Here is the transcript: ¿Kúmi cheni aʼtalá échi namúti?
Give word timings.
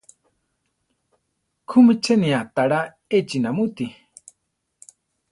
¿Kúmi 1.69 1.93
cheni 2.03 2.29
aʼtalá 2.39 2.79
échi 3.17 3.37
namúti? 3.41 3.85